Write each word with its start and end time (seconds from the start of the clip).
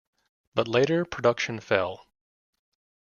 But 0.55 0.67
later 0.67 1.05
production 1.05 1.59
fell. 1.59 2.07